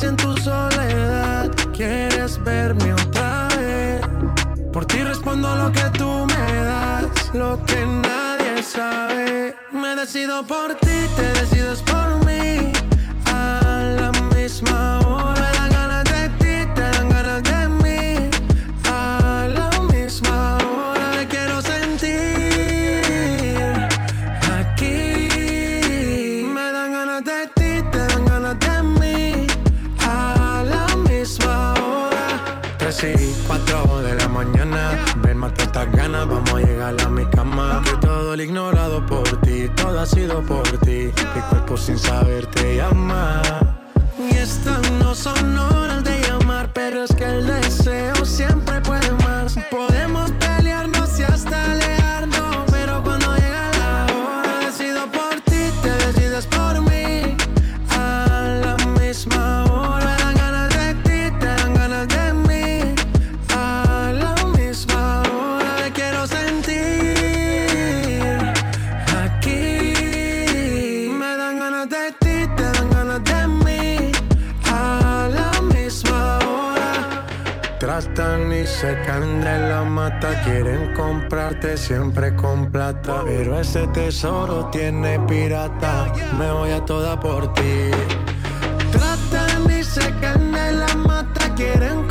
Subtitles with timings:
[0.00, 4.00] en tu soledad quieres verme otra vez.
[4.72, 9.54] Por ti respondo lo que tú me das, lo que nadie sabe.
[9.70, 12.72] Me decido por ti, te decides por mí,
[13.26, 15.01] a la misma hora.
[38.32, 41.10] todo ignorado por ti, todo ha sido por ti.
[41.34, 43.42] Mi cuerpo sin saber te llama.
[44.18, 45.54] Y estas no son
[78.82, 80.42] se en la mata.
[80.42, 83.22] Quieren comprarte siempre con plata.
[83.24, 86.12] Pero ese tesoro tiene pirata.
[86.36, 87.90] Me voy a toda por ti.
[88.90, 91.54] Tratan y se candra la mata.
[91.54, 92.01] Quieren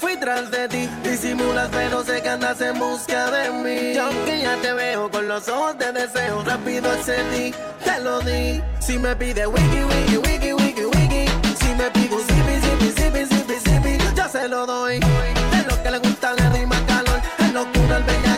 [0.00, 0.88] fui tras de ti.
[1.04, 3.94] Disimulas, pero sé que andas en busca de mí.
[3.94, 6.42] Yo que ya te veo con los ojos de deseo.
[6.42, 8.62] Rápido accedí, te lo di.
[8.80, 11.24] Si me pide wiki, wiki, wiki, wiki, wiki.
[11.60, 13.98] Si me pide un zipi, zipi, zipi, zipi.
[14.16, 14.96] Yo se lo doy.
[14.96, 17.20] Es lo que le gusta, le doy más calor.
[17.38, 18.29] Es locura el bella.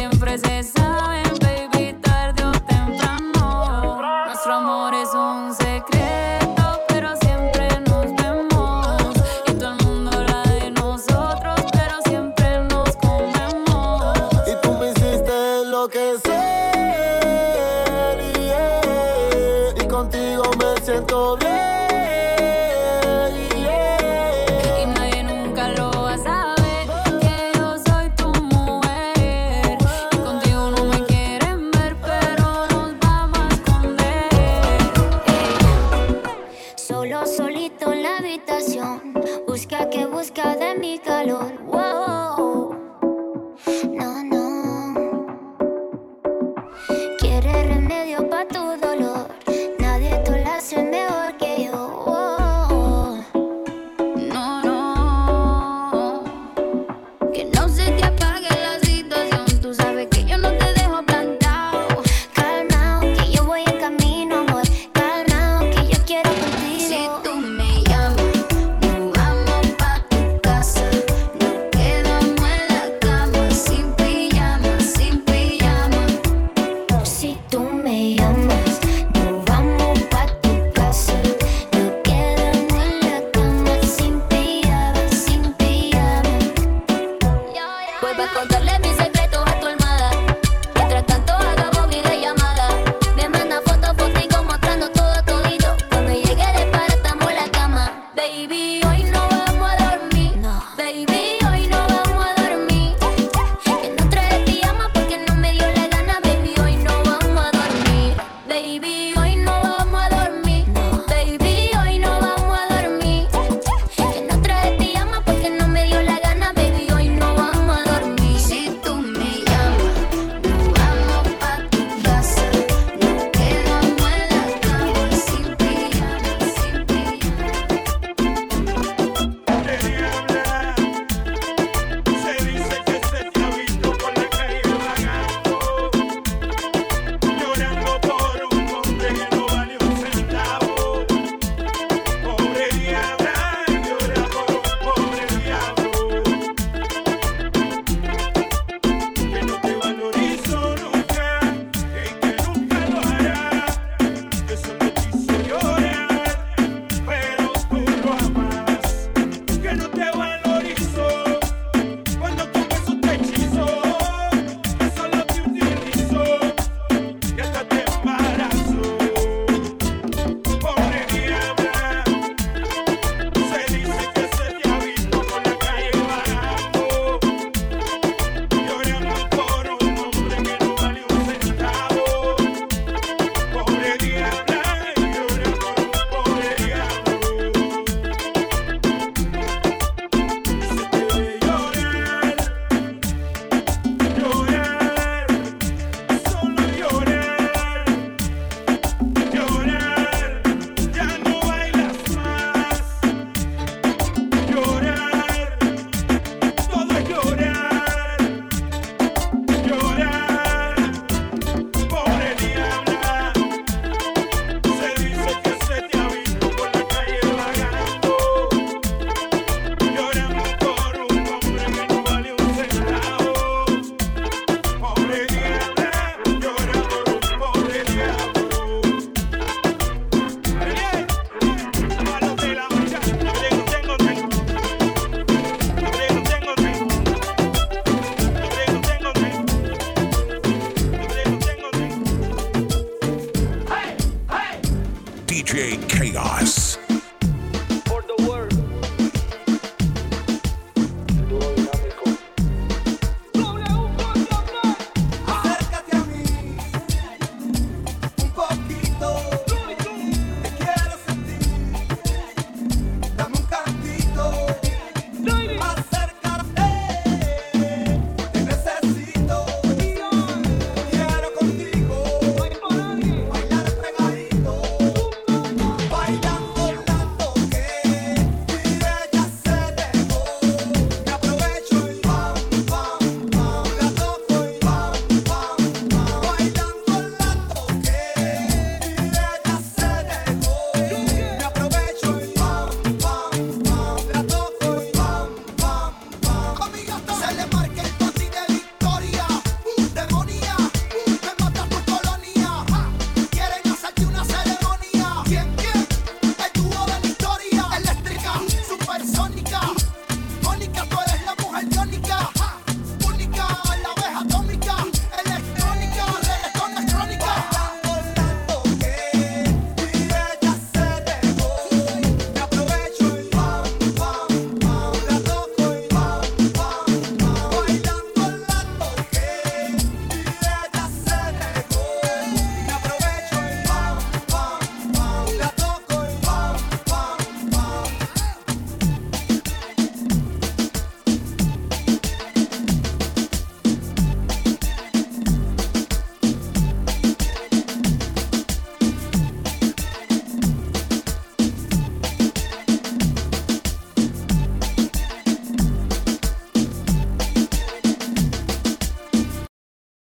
[0.00, 4.00] siempre se saben, baby, tarde o temprano.
[4.24, 9.14] Nuestro amor es un secreto, pero siempre nos vemos.
[9.46, 14.14] Y todo el mundo habla de nosotros, pero siempre nos comemos.
[14.46, 16.40] Y tú me hiciste lo que sé.
[19.82, 21.79] Y contigo me siento bien.